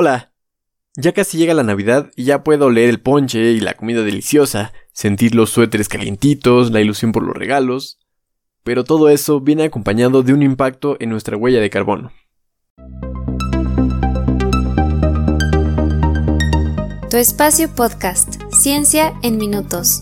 Hola. 0.00 0.32
Ya 0.94 1.12
casi 1.12 1.38
llega 1.38 1.54
la 1.54 1.64
Navidad 1.64 2.12
y 2.14 2.22
ya 2.22 2.44
puedo 2.44 2.66
oler 2.66 2.88
el 2.88 3.00
ponche 3.00 3.50
y 3.50 3.58
la 3.58 3.74
comida 3.74 4.04
deliciosa, 4.04 4.72
sentir 4.92 5.34
los 5.34 5.50
suéteres 5.50 5.88
calientitos, 5.88 6.70
la 6.70 6.80
ilusión 6.80 7.10
por 7.10 7.24
los 7.24 7.34
regalos. 7.34 7.98
Pero 8.62 8.84
todo 8.84 9.08
eso 9.08 9.40
viene 9.40 9.64
acompañado 9.64 10.22
de 10.22 10.32
un 10.34 10.44
impacto 10.44 10.96
en 11.00 11.10
nuestra 11.10 11.36
huella 11.36 11.60
de 11.60 11.70
carbono. 11.70 12.12
Tu 17.10 17.16
espacio 17.16 17.68
podcast, 17.74 18.40
Ciencia 18.52 19.14
en 19.24 19.36
Minutos. 19.36 20.00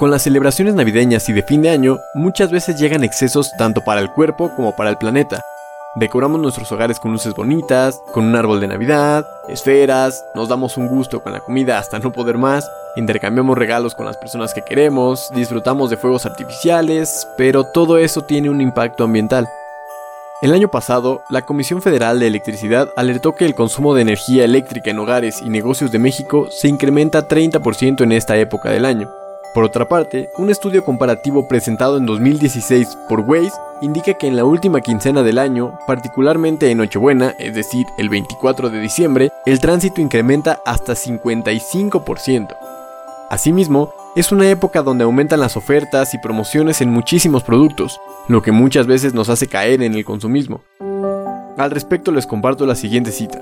Con 0.00 0.10
las 0.10 0.22
celebraciones 0.22 0.74
navideñas 0.74 1.28
y 1.28 1.34
de 1.34 1.42
fin 1.42 1.60
de 1.60 1.68
año, 1.68 1.98
muchas 2.14 2.50
veces 2.50 2.80
llegan 2.80 3.04
excesos 3.04 3.52
tanto 3.58 3.84
para 3.84 4.00
el 4.00 4.10
cuerpo 4.10 4.50
como 4.56 4.74
para 4.74 4.88
el 4.88 4.96
planeta. 4.96 5.42
Decoramos 5.94 6.40
nuestros 6.40 6.72
hogares 6.72 6.98
con 6.98 7.12
luces 7.12 7.34
bonitas, 7.34 8.00
con 8.14 8.24
un 8.24 8.34
árbol 8.34 8.60
de 8.60 8.68
Navidad, 8.68 9.26
esferas, 9.50 10.24
nos 10.34 10.48
damos 10.48 10.78
un 10.78 10.88
gusto 10.88 11.22
con 11.22 11.34
la 11.34 11.40
comida 11.40 11.78
hasta 11.78 11.98
no 11.98 12.12
poder 12.12 12.38
más, 12.38 12.66
intercambiamos 12.96 13.58
regalos 13.58 13.94
con 13.94 14.06
las 14.06 14.16
personas 14.16 14.54
que 14.54 14.62
queremos, 14.62 15.28
disfrutamos 15.34 15.90
de 15.90 15.98
fuegos 15.98 16.24
artificiales, 16.24 17.28
pero 17.36 17.64
todo 17.64 17.98
eso 17.98 18.22
tiene 18.22 18.48
un 18.48 18.62
impacto 18.62 19.04
ambiental. 19.04 19.50
El 20.40 20.54
año 20.54 20.70
pasado, 20.70 21.20
la 21.28 21.42
Comisión 21.42 21.82
Federal 21.82 22.20
de 22.20 22.26
Electricidad 22.26 22.88
alertó 22.96 23.34
que 23.34 23.44
el 23.44 23.54
consumo 23.54 23.94
de 23.94 24.00
energía 24.00 24.46
eléctrica 24.46 24.90
en 24.90 24.98
hogares 24.98 25.42
y 25.42 25.50
negocios 25.50 25.92
de 25.92 25.98
México 25.98 26.48
se 26.50 26.68
incrementa 26.68 27.28
30% 27.28 28.00
en 28.00 28.12
esta 28.12 28.38
época 28.38 28.70
del 28.70 28.86
año. 28.86 29.19
Por 29.52 29.64
otra 29.64 29.88
parte, 29.88 30.30
un 30.38 30.48
estudio 30.48 30.84
comparativo 30.84 31.48
presentado 31.48 31.96
en 31.96 32.06
2016 32.06 32.96
por 33.08 33.20
Waze 33.20 33.50
indica 33.82 34.14
que 34.14 34.28
en 34.28 34.36
la 34.36 34.44
última 34.44 34.80
quincena 34.80 35.24
del 35.24 35.38
año, 35.38 35.76
particularmente 35.88 36.70
en 36.70 36.78
Nochebuena, 36.78 37.34
es 37.36 37.54
decir, 37.56 37.84
el 37.98 38.08
24 38.08 38.70
de 38.70 38.80
diciembre, 38.80 39.30
el 39.46 39.58
tránsito 39.58 40.00
incrementa 40.00 40.60
hasta 40.64 40.92
55%. 40.92 42.56
Asimismo, 43.28 43.92
es 44.14 44.30
una 44.30 44.48
época 44.48 44.82
donde 44.82 45.02
aumentan 45.02 45.40
las 45.40 45.56
ofertas 45.56 46.14
y 46.14 46.18
promociones 46.18 46.80
en 46.80 46.90
muchísimos 46.90 47.42
productos, 47.42 48.00
lo 48.28 48.42
que 48.42 48.52
muchas 48.52 48.86
veces 48.86 49.14
nos 49.14 49.28
hace 49.28 49.48
caer 49.48 49.82
en 49.82 49.94
el 49.94 50.04
consumismo. 50.04 50.62
Al 51.58 51.72
respecto 51.72 52.12
les 52.12 52.26
comparto 52.26 52.66
la 52.66 52.76
siguiente 52.76 53.10
cita. 53.10 53.40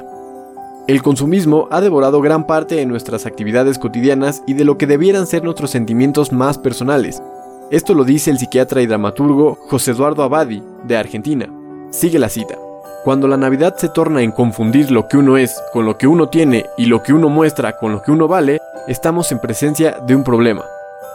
El 0.88 1.02
consumismo 1.02 1.68
ha 1.70 1.82
devorado 1.82 2.22
gran 2.22 2.46
parte 2.46 2.76
de 2.76 2.86
nuestras 2.86 3.26
actividades 3.26 3.78
cotidianas 3.78 4.42
y 4.46 4.54
de 4.54 4.64
lo 4.64 4.78
que 4.78 4.86
debieran 4.86 5.26
ser 5.26 5.44
nuestros 5.44 5.70
sentimientos 5.70 6.32
más 6.32 6.56
personales. 6.56 7.22
Esto 7.70 7.92
lo 7.92 8.04
dice 8.04 8.30
el 8.30 8.38
psiquiatra 8.38 8.80
y 8.80 8.86
dramaturgo 8.86 9.58
José 9.68 9.90
Eduardo 9.90 10.22
Abadi, 10.22 10.62
de 10.84 10.96
Argentina. 10.96 11.46
Sigue 11.90 12.18
la 12.18 12.30
cita. 12.30 12.56
Cuando 13.04 13.28
la 13.28 13.36
Navidad 13.36 13.76
se 13.76 13.90
torna 13.90 14.22
en 14.22 14.32
confundir 14.32 14.90
lo 14.90 15.08
que 15.08 15.18
uno 15.18 15.36
es 15.36 15.60
con 15.74 15.84
lo 15.84 15.98
que 15.98 16.06
uno 16.06 16.30
tiene 16.30 16.64
y 16.78 16.86
lo 16.86 17.02
que 17.02 17.12
uno 17.12 17.28
muestra 17.28 17.76
con 17.76 17.92
lo 17.92 18.00
que 18.00 18.10
uno 18.10 18.26
vale, 18.26 18.58
estamos 18.86 19.30
en 19.30 19.40
presencia 19.40 19.98
de 20.06 20.16
un 20.16 20.24
problema. 20.24 20.64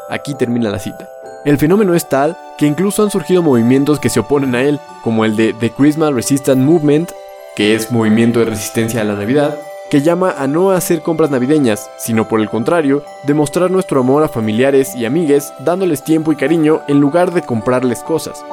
Aquí 0.07 0.35
termina 0.35 0.69
la 0.69 0.77
cita. 0.77 1.09
El 1.45 1.57
fenómeno 1.57 1.95
es 1.95 2.07
tal 2.07 2.37
que 2.59 2.67
incluso 2.67 3.01
han 3.01 3.09
surgido 3.09 3.41
movimientos 3.41 3.99
que 3.99 4.09
se 4.09 4.19
oponen 4.19 4.53
a 4.53 4.61
él, 4.61 4.79
como 5.03 5.25
el 5.25 5.35
de 5.35 5.51
The 5.53 5.71
Christmas 5.71 6.13
Resistance 6.13 6.63
Movement 6.63 7.09
que 7.55 7.75
es 7.75 7.91
movimiento 7.91 8.39
de 8.39 8.45
resistencia 8.45 9.01
a 9.01 9.03
la 9.03 9.15
Navidad, 9.15 9.57
que 9.89 10.01
llama 10.01 10.33
a 10.37 10.47
no 10.47 10.71
hacer 10.71 11.01
compras 11.01 11.29
navideñas, 11.29 11.89
sino 11.97 12.27
por 12.27 12.39
el 12.39 12.49
contrario, 12.49 13.03
demostrar 13.27 13.69
nuestro 13.69 13.99
amor 13.99 14.23
a 14.23 14.27
familiares 14.27 14.95
y 14.95 15.05
amigues 15.05 15.53
dándoles 15.59 16.03
tiempo 16.03 16.31
y 16.31 16.35
cariño 16.35 16.81
en 16.87 16.99
lugar 16.99 17.31
de 17.31 17.43
comprarles 17.43 17.99
cosas. 17.99 18.43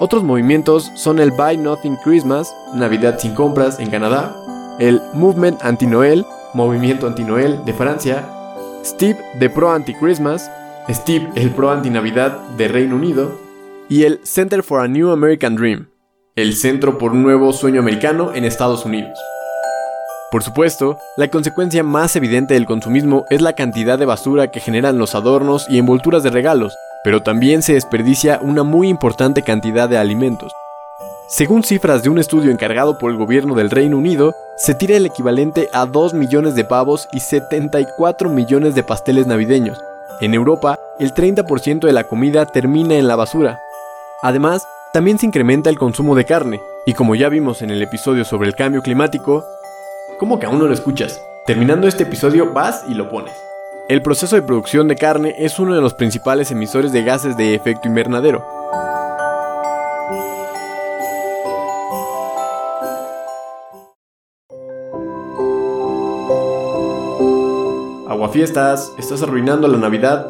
Otros 0.00 0.22
movimientos 0.22 0.90
son 0.96 1.18
el 1.18 1.30
Buy 1.30 1.56
Nothing 1.56 1.96
Christmas, 2.04 2.54
Navidad 2.74 3.18
sin 3.18 3.34
compras 3.34 3.78
en 3.78 3.90
Canadá, 3.90 4.36
el 4.78 5.00
Movement 5.14 5.62
Anti-Noel, 5.62 6.26
Movimiento 6.52 7.06
Anti-Noel 7.06 7.64
de 7.64 7.72
Francia, 7.72 8.28
Steve 8.84 9.18
de 9.38 9.48
Pro 9.48 9.70
Anti-Christmas, 9.70 10.50
Steve 10.90 11.30
el 11.36 11.50
Pro 11.50 11.70
Anti-Navidad 11.70 12.38
de 12.58 12.68
Reino 12.68 12.96
Unido, 12.96 13.32
y 13.88 14.02
el 14.02 14.20
Center 14.24 14.62
for 14.62 14.80
a 14.80 14.88
New 14.88 15.10
American 15.10 15.56
Dream, 15.56 15.86
el 16.36 16.56
Centro 16.56 16.98
por 16.98 17.12
un 17.12 17.22
Nuevo 17.22 17.52
Sueño 17.52 17.78
Americano 17.78 18.32
en 18.34 18.44
Estados 18.44 18.84
Unidos. 18.84 19.16
Por 20.32 20.42
supuesto, 20.42 20.98
la 21.16 21.28
consecuencia 21.28 21.84
más 21.84 22.16
evidente 22.16 22.54
del 22.54 22.66
consumismo 22.66 23.24
es 23.30 23.40
la 23.40 23.52
cantidad 23.52 24.00
de 24.00 24.04
basura 24.04 24.50
que 24.50 24.58
generan 24.58 24.98
los 24.98 25.14
adornos 25.14 25.66
y 25.68 25.78
envolturas 25.78 26.24
de 26.24 26.30
regalos, 26.30 26.74
pero 27.04 27.22
también 27.22 27.62
se 27.62 27.74
desperdicia 27.74 28.40
una 28.42 28.64
muy 28.64 28.88
importante 28.88 29.42
cantidad 29.42 29.88
de 29.88 29.96
alimentos. 29.96 30.52
Según 31.28 31.62
cifras 31.62 32.02
de 32.02 32.10
un 32.10 32.18
estudio 32.18 32.50
encargado 32.50 32.98
por 32.98 33.12
el 33.12 33.16
gobierno 33.16 33.54
del 33.54 33.70
Reino 33.70 33.96
Unido, 33.96 34.34
se 34.56 34.74
tira 34.74 34.96
el 34.96 35.06
equivalente 35.06 35.68
a 35.72 35.86
2 35.86 36.14
millones 36.14 36.56
de 36.56 36.64
pavos 36.64 37.08
y 37.12 37.20
74 37.20 38.28
millones 38.28 38.74
de 38.74 38.82
pasteles 38.82 39.28
navideños. 39.28 39.80
En 40.20 40.34
Europa, 40.34 40.80
el 40.98 41.14
30% 41.14 41.86
de 41.86 41.92
la 41.92 42.02
comida 42.02 42.44
termina 42.44 42.96
en 42.96 43.06
la 43.06 43.14
basura. 43.14 43.60
Además, 44.20 44.66
también 44.94 45.18
se 45.18 45.26
incrementa 45.26 45.70
el 45.70 45.76
consumo 45.76 46.14
de 46.14 46.24
carne, 46.24 46.60
y 46.86 46.94
como 46.94 47.16
ya 47.16 47.28
vimos 47.28 47.62
en 47.62 47.70
el 47.70 47.82
episodio 47.82 48.24
sobre 48.24 48.46
el 48.46 48.54
cambio 48.54 48.80
climático, 48.80 49.44
¿cómo 50.20 50.38
que 50.38 50.46
aún 50.46 50.60
no 50.60 50.68
lo 50.68 50.72
escuchas? 50.72 51.20
Terminando 51.46 51.88
este 51.88 52.04
episodio 52.04 52.52
vas 52.52 52.84
y 52.88 52.94
lo 52.94 53.10
pones. 53.10 53.34
El 53.88 54.02
proceso 54.02 54.36
de 54.36 54.42
producción 54.42 54.86
de 54.86 54.94
carne 54.94 55.34
es 55.36 55.58
uno 55.58 55.74
de 55.74 55.80
los 55.80 55.94
principales 55.94 56.52
emisores 56.52 56.92
de 56.92 57.02
gases 57.02 57.36
de 57.36 57.56
efecto 57.56 57.88
invernadero. 57.88 58.46
Aguafiestas, 68.08 68.92
estás 68.96 69.24
arruinando 69.24 69.66
la 69.66 69.78
Navidad. 69.78 70.28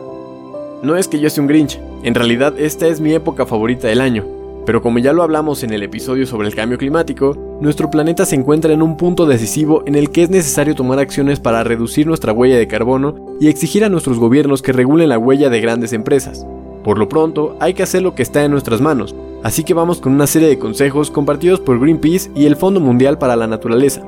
No 0.81 0.97
es 0.97 1.07
que 1.07 1.21
yo 1.21 1.29
sea 1.29 1.43
un 1.43 1.49
Grinch, 1.49 1.79
en 2.03 2.15
realidad 2.15 2.55
esta 2.57 2.87
es 2.87 2.99
mi 2.99 3.13
época 3.13 3.45
favorita 3.45 3.89
del 3.89 4.01
año. 4.01 4.34
Pero 4.67 4.81
como 4.81 4.99
ya 4.99 5.13
lo 5.13 5.23
hablamos 5.23 5.63
en 5.63 5.73
el 5.73 5.83
episodio 5.83 6.27
sobre 6.27 6.49
el 6.49 6.55
cambio 6.55 6.79
climático, 6.79 7.37
nuestro 7.61 7.91
planeta 7.91 8.25
se 8.25 8.35
encuentra 8.35 8.73
en 8.73 8.83
un 8.83 8.97
punto 8.97 9.27
decisivo 9.27 9.83
en 9.87 9.95
el 9.95 10.11
que 10.11 10.23
es 10.23 10.31
necesario 10.31 10.75
tomar 10.75 10.99
acciones 10.99 11.39
para 11.39 11.65
reducir 11.65 12.07
nuestra 12.07 12.33
huella 12.33 12.57
de 12.57 12.67
carbono 12.67 13.37
y 13.41 13.49
exigir 13.49 13.85
a 13.85 13.91
nuestros 13.91 14.19
gobiernos 14.19 14.63
que 14.63 14.73
regulen 14.73 15.11
la 15.11 15.19
huella 15.19 15.51
de 15.51 15.61
grandes 15.61 15.93
empresas. 15.93 16.47
Por 16.83 16.99
lo 16.99 17.09
pronto, 17.09 17.57
hay 17.61 17.75
que 17.75 17.83
hacer 17.83 18.03
lo 18.03 18.15
que 18.15 18.23
está 18.23 18.45
en 18.45 18.51
nuestras 18.51 18.81
manos, 18.81 19.15
así 19.43 19.65
que 19.65 19.75
vamos 19.75 20.01
con 20.01 20.13
una 20.13 20.27
serie 20.27 20.49
de 20.49 20.59
consejos 20.59 21.11
compartidos 21.11 21.61
por 21.61 21.79
Greenpeace 21.79 22.31
y 22.35 22.47
el 22.47 22.57
Fondo 22.57 22.81
Mundial 22.81 23.19
para 23.19 23.37
la 23.37 23.47
Naturaleza. 23.47 24.03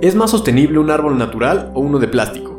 ¿Es 0.00 0.14
más 0.14 0.32
sostenible 0.32 0.78
un 0.78 0.90
árbol 0.90 1.18
natural 1.18 1.70
o 1.74 1.80
uno 1.80 1.98
de 1.98 2.08
plástico? 2.08 2.58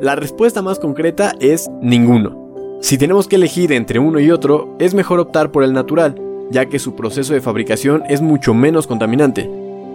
La 0.00 0.16
respuesta 0.16 0.62
más 0.62 0.78
concreta 0.78 1.34
es 1.40 1.68
ninguno. 1.80 2.43
Si 2.84 2.98
tenemos 2.98 3.28
que 3.28 3.36
elegir 3.36 3.72
entre 3.72 3.98
uno 3.98 4.20
y 4.20 4.30
otro, 4.30 4.76
es 4.78 4.92
mejor 4.92 5.18
optar 5.18 5.50
por 5.50 5.64
el 5.64 5.72
natural, 5.72 6.20
ya 6.50 6.66
que 6.66 6.78
su 6.78 6.94
proceso 6.94 7.32
de 7.32 7.40
fabricación 7.40 8.02
es 8.10 8.20
mucho 8.20 8.52
menos 8.52 8.86
contaminante. 8.86 9.50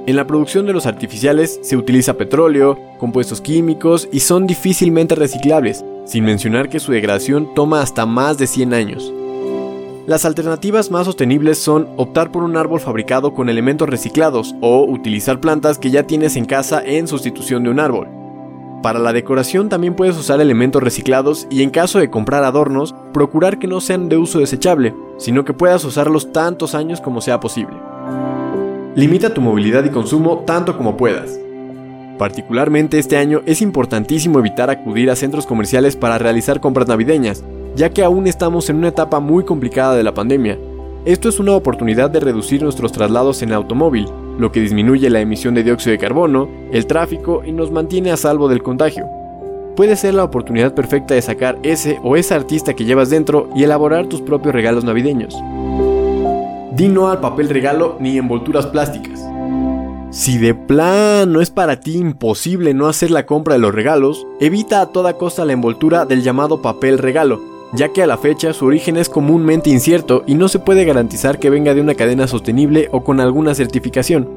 En 0.08 0.16
la 0.16 0.26
producción 0.26 0.66
de 0.66 0.74
los 0.74 0.88
artificiales 0.88 1.60
se 1.62 1.78
utiliza 1.78 2.16
petróleo, 2.16 2.80
compuestos 2.98 3.42
químicos 3.42 4.10
y 4.12 4.22
son 4.22 4.48
difícilmente 4.48 5.14
reciclables, 5.14 5.86
sin 6.06 6.24
mencionar 6.24 6.68
que 6.68 6.80
su 6.80 6.92
degradación 6.92 7.54
toma 7.54 7.84
hasta 7.84 8.08
más 8.08 8.40
de 8.40 8.48
100 8.48 8.74
años. 8.74 9.14
Las 10.08 10.26
alternativas 10.26 10.90
más 10.90 11.06
sostenibles 11.06 11.60
son 11.60 11.90
optar 11.96 12.32
por 12.32 12.42
un 12.42 12.58
árbol 12.58 12.80
fabricado 12.80 13.36
con 13.36 13.50
elementos 13.50 13.88
reciclados 13.88 14.56
o 14.62 14.84
utilizar 14.84 15.40
plantas 15.40 15.78
que 15.78 15.92
ya 15.92 16.08
tienes 16.08 16.36
en 16.36 16.46
casa 16.46 16.82
en 16.84 17.08
sustitución 17.08 17.64
de 17.64 17.70
un 17.70 17.80
árbol. 17.80 18.19
Para 18.82 19.00
la 19.00 19.12
decoración 19.12 19.68
también 19.68 19.94
puedes 19.94 20.18
usar 20.18 20.40
elementos 20.40 20.82
reciclados 20.82 21.48
y 21.50 21.64
en 21.64 21.70
caso 21.70 22.00
de 22.00 22.10
comprar 22.10 22.46
adornos, 22.46 22.96
procurar 23.14 23.60
que 23.60 23.68
no 23.68 23.82
sean 23.82 24.08
de 24.08 24.16
uso 24.16 24.40
desechable, 24.40 24.96
sino 25.18 25.44
que 25.44 25.54
puedas 25.54 25.84
usarlos 25.84 26.32
tantos 26.32 26.76
años 26.76 27.02
como 27.02 27.20
sea 27.20 27.42
posible. 27.42 27.76
Limita 28.96 29.34
tu 29.34 29.42
movilidad 29.42 29.84
y 29.84 29.90
consumo 29.90 30.44
tanto 30.46 30.78
como 30.78 30.96
puedas. 30.96 31.38
Particularmente 32.18 33.00
este 33.00 33.18
año 33.18 33.42
es 33.46 33.62
importantísimo 33.62 34.40
evitar 34.40 34.70
acudir 34.70 35.10
a 35.10 35.18
centros 35.18 35.46
comerciales 35.46 35.98
para 35.98 36.18
realizar 36.18 36.62
compras 36.62 36.88
navideñas, 36.88 37.44
ya 37.76 37.90
que 37.90 38.04
aún 38.04 38.28
estamos 38.28 38.70
en 38.70 38.78
una 38.78 38.90
etapa 38.90 39.20
muy 39.20 39.44
complicada 39.44 39.96
de 39.96 40.04
la 40.04 40.14
pandemia. 40.14 40.58
Esto 41.04 41.28
es 41.28 41.40
una 41.40 41.54
oportunidad 41.54 42.10
de 42.10 42.22
reducir 42.22 42.64
nuestros 42.64 42.94
traslados 42.94 43.42
en 43.42 43.52
automóvil, 43.52 44.08
lo 44.40 44.52
que 44.52 44.62
disminuye 44.62 45.10
la 45.10 45.20
emisión 45.20 45.54
de 45.54 45.64
dióxido 45.64 45.92
de 45.92 46.00
carbono, 46.00 46.50
el 46.72 46.88
tráfico 46.88 47.44
y 47.46 47.52
nos 47.52 47.72
mantiene 47.72 48.12
a 48.12 48.18
salvo 48.18 48.48
del 48.48 48.64
contagio. 48.64 49.06
Puede 49.76 49.96
ser 49.96 50.14
la 50.14 50.24
oportunidad 50.24 50.74
perfecta 50.74 51.14
de 51.14 51.22
sacar 51.22 51.60
ese 51.62 52.00
o 52.04 52.16
esa 52.16 52.36
artista 52.36 52.74
que 52.74 52.86
llevas 52.86 53.10
dentro 53.10 53.50
y 53.54 53.64
elaborar 53.64 54.08
tus 54.08 54.22
propios 54.22 54.56
regalos 54.56 54.86
navideños. 54.86 55.36
Di 56.72 56.88
no 56.88 57.10
al 57.10 57.20
papel 57.20 57.50
regalo 57.50 57.98
ni 58.00 58.18
envolturas 58.18 58.66
plásticas. 58.68 59.20
Si 60.12 60.38
de 60.38 60.56
plano 60.56 61.42
es 61.42 61.52
para 61.52 61.82
ti 61.82 61.98
imposible 61.98 62.74
no 62.74 62.88
hacer 62.88 63.12
la 63.12 63.26
compra 63.26 63.54
de 63.54 63.60
los 63.60 63.76
regalos, 63.76 64.26
evita 64.40 64.82
a 64.82 64.88
toda 64.88 65.18
costa 65.18 65.46
la 65.46 65.54
envoltura 65.54 66.06
del 66.06 66.24
llamado 66.24 66.62
papel 66.62 66.98
regalo, 66.98 67.59
ya 67.74 67.90
que 67.90 68.02
a 68.02 68.08
la 68.08 68.18
fecha 68.18 68.54
su 68.54 68.66
origen 68.66 68.98
es 68.98 69.10
comúnmente 69.10 69.70
incierto 69.70 70.24
y 70.26 70.36
no 70.36 70.48
se 70.48 70.60
puede 70.60 70.86
garantizar 70.86 71.40
que 71.40 71.50
venga 71.50 71.74
de 71.74 71.82
una 71.82 71.96
cadena 71.96 72.28
sostenible 72.28 72.90
o 72.92 73.04
con 73.04 73.20
alguna 73.20 73.54
certificación. 73.54 74.28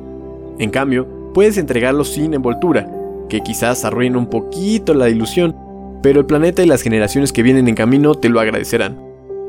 En 0.58 0.70
cambio, 0.70 1.06
puedes 1.32 1.56
entregarlo 1.56 2.04
sin 2.04 2.34
envoltura, 2.34 2.90
que 3.28 3.40
quizás 3.40 3.84
arruine 3.84 4.18
un 4.18 4.26
poquito 4.26 4.92
la 4.92 5.08
ilusión, 5.08 5.56
pero 6.02 6.20
el 6.20 6.26
planeta 6.26 6.62
y 6.62 6.66
las 6.66 6.82
generaciones 6.82 7.32
que 7.32 7.42
vienen 7.42 7.68
en 7.68 7.74
camino 7.74 8.14
te 8.14 8.28
lo 8.28 8.40
agradecerán. 8.40 8.98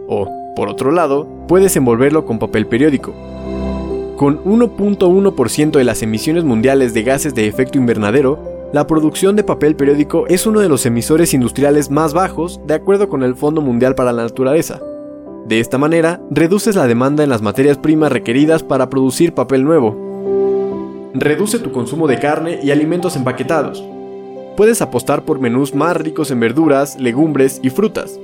O, 0.07 0.30
por 0.56 0.69
otro 0.69 0.91
lado, 0.91 1.27
puedes 1.47 1.75
envolverlo 1.75 2.25
con 2.25 2.39
papel 2.39 2.68
periódico. 2.68 3.13
Con 4.15 4.41
1.1% 4.45 5.71
de 5.71 5.83
las 5.83 6.01
emisiones 6.03 6.44
mundiales 6.44 6.94
de 6.94 7.03
gases 7.03 7.35
de 7.35 7.47
efecto 7.47 7.77
invernadero, 7.77 8.53
la 8.74 8.88
producción 8.88 9.36
de 9.36 9.44
papel 9.44 9.75
periódico 9.75 10.25
es 10.28 10.48
uno 10.48 10.60
de 10.60 10.68
los 10.68 10.88
emisores 10.88 11.36
industriales 11.36 11.92
más 11.92 12.16
bajos 12.16 12.60
de 12.66 12.74
acuerdo 12.74 13.08
con 13.08 13.22
el 13.22 13.36
Fondo 13.36 13.62
Mundial 13.62 13.94
para 13.94 14.12
la 14.12 14.24
Naturaleza. 14.24 14.81
De 15.46 15.60
esta 15.60 15.78
manera, 15.78 16.20
reduces 16.31 16.75
la 16.75 16.88
demanda 16.88 17.24
en 17.24 17.30
las 17.30 17.44
materias 17.44 17.78
primas 17.78 18.12
requeridas 18.12 18.64
para 18.64 18.90
producir 18.90 19.36
papel 19.36 19.64
nuevo. 19.64 21.12
Reduce 21.14 21.60
tu 21.60 21.72
consumo 21.72 22.08
de 22.08 22.18
carne 22.18 22.62
y 22.64 22.72
alimentos 22.72 23.16
empaquetados. 23.16 23.84
Puedes 24.58 24.81
apostar 24.81 25.24
por 25.24 25.40
menús 25.40 25.76
más 25.76 25.96
ricos 25.96 26.31
en 26.31 26.40
verduras, 26.40 27.00
legumbres 27.00 27.60
y 27.62 27.69
frutas. 27.69 28.19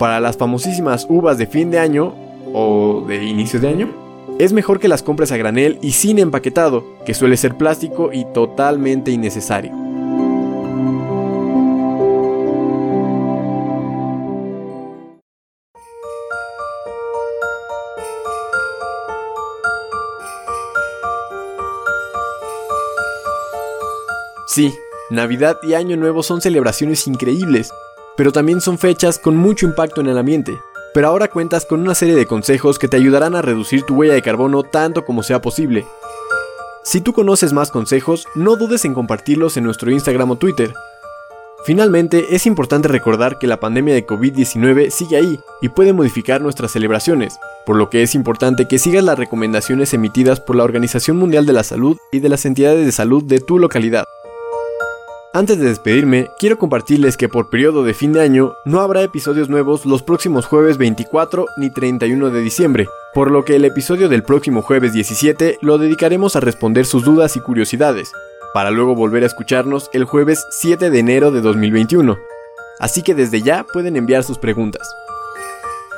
Para 0.00 0.18
las 0.18 0.36
famosísimas 0.36 1.06
uvas 1.08 1.38
de 1.38 1.46
fin 1.46 1.70
de 1.70 1.78
año 1.78 2.12
o 2.52 3.04
de 3.06 3.24
inicio 3.24 3.60
de 3.60 3.68
año, 3.68 3.88
es 4.40 4.52
mejor 4.52 4.80
que 4.80 4.88
las 4.88 5.04
compres 5.04 5.30
a 5.30 5.36
granel 5.36 5.78
y 5.80 5.92
sin 5.92 6.18
empaquetado, 6.18 6.84
que 7.06 7.14
suele 7.14 7.36
ser 7.36 7.56
plástico 7.56 8.10
y 8.12 8.24
totalmente 8.24 9.12
innecesario. 9.12 9.81
Sí, 24.54 24.78
Navidad 25.08 25.56
y 25.62 25.72
Año 25.72 25.96
Nuevo 25.96 26.22
son 26.22 26.42
celebraciones 26.42 27.06
increíbles, 27.06 27.72
pero 28.18 28.32
también 28.32 28.60
son 28.60 28.76
fechas 28.76 29.18
con 29.18 29.34
mucho 29.34 29.64
impacto 29.64 30.02
en 30.02 30.08
el 30.08 30.18
ambiente. 30.18 30.60
Pero 30.92 31.08
ahora 31.08 31.28
cuentas 31.28 31.64
con 31.64 31.80
una 31.80 31.94
serie 31.94 32.14
de 32.14 32.26
consejos 32.26 32.78
que 32.78 32.86
te 32.86 32.98
ayudarán 32.98 33.34
a 33.34 33.40
reducir 33.40 33.84
tu 33.84 33.94
huella 33.94 34.12
de 34.12 34.20
carbono 34.20 34.62
tanto 34.62 35.06
como 35.06 35.22
sea 35.22 35.40
posible. 35.40 35.86
Si 36.84 37.00
tú 37.00 37.14
conoces 37.14 37.54
más 37.54 37.70
consejos, 37.70 38.26
no 38.34 38.56
dudes 38.56 38.84
en 38.84 38.92
compartirlos 38.92 39.56
en 39.56 39.64
nuestro 39.64 39.90
Instagram 39.90 40.32
o 40.32 40.36
Twitter. 40.36 40.74
Finalmente, 41.64 42.36
es 42.36 42.44
importante 42.44 42.88
recordar 42.88 43.38
que 43.38 43.46
la 43.46 43.58
pandemia 43.58 43.94
de 43.94 44.06
COVID-19 44.06 44.90
sigue 44.90 45.16
ahí 45.16 45.40
y 45.62 45.70
puede 45.70 45.94
modificar 45.94 46.42
nuestras 46.42 46.72
celebraciones, 46.72 47.38
por 47.64 47.76
lo 47.76 47.88
que 47.88 48.02
es 48.02 48.14
importante 48.14 48.68
que 48.68 48.78
sigas 48.78 49.02
las 49.02 49.18
recomendaciones 49.18 49.94
emitidas 49.94 50.40
por 50.40 50.56
la 50.56 50.64
Organización 50.64 51.16
Mundial 51.16 51.46
de 51.46 51.54
la 51.54 51.64
Salud 51.64 51.96
y 52.10 52.18
de 52.18 52.28
las 52.28 52.44
entidades 52.44 52.84
de 52.84 52.92
salud 52.92 53.24
de 53.24 53.40
tu 53.40 53.58
localidad. 53.58 54.04
Antes 55.34 55.58
de 55.58 55.64
despedirme, 55.64 56.30
quiero 56.38 56.58
compartirles 56.58 57.16
que 57.16 57.26
por 57.26 57.48
periodo 57.48 57.84
de 57.84 57.94
fin 57.94 58.12
de 58.12 58.20
año 58.20 58.52
no 58.66 58.80
habrá 58.82 59.00
episodios 59.02 59.48
nuevos 59.48 59.86
los 59.86 60.02
próximos 60.02 60.44
jueves 60.44 60.76
24 60.76 61.46
ni 61.56 61.70
31 61.70 62.28
de 62.28 62.42
diciembre, 62.42 62.86
por 63.14 63.30
lo 63.30 63.42
que 63.42 63.56
el 63.56 63.64
episodio 63.64 64.10
del 64.10 64.24
próximo 64.24 64.60
jueves 64.60 64.92
17 64.92 65.56
lo 65.62 65.78
dedicaremos 65.78 66.36
a 66.36 66.40
responder 66.40 66.84
sus 66.84 67.02
dudas 67.02 67.34
y 67.36 67.40
curiosidades, 67.40 68.12
para 68.52 68.70
luego 68.70 68.94
volver 68.94 69.22
a 69.22 69.26
escucharnos 69.26 69.88
el 69.94 70.04
jueves 70.04 70.44
7 70.50 70.90
de 70.90 70.98
enero 70.98 71.30
de 71.30 71.40
2021. 71.40 72.18
Así 72.78 73.02
que 73.02 73.14
desde 73.14 73.40
ya 73.40 73.64
pueden 73.64 73.96
enviar 73.96 74.24
sus 74.24 74.36
preguntas. 74.36 74.86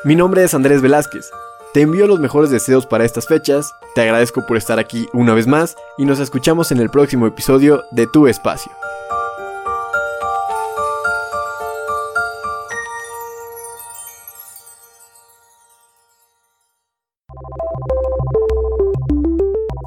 Mi 0.04 0.14
nombre 0.14 0.44
es 0.44 0.54
Andrés 0.54 0.80
Velázquez. 0.80 1.28
Te 1.72 1.80
envío 1.80 2.06
los 2.06 2.20
mejores 2.20 2.50
deseos 2.50 2.86
para 2.86 3.04
estas 3.04 3.26
fechas, 3.26 3.74
te 3.96 4.02
agradezco 4.02 4.46
por 4.46 4.56
estar 4.56 4.78
aquí 4.78 5.08
una 5.12 5.34
vez 5.34 5.48
más 5.48 5.74
y 5.98 6.04
nos 6.04 6.20
escuchamos 6.20 6.70
en 6.70 6.78
el 6.78 6.88
próximo 6.88 7.26
episodio 7.26 7.82
de 7.90 8.06
Tu 8.06 8.28
Espacio. 8.28 8.70